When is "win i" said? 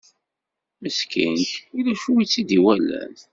2.09-2.25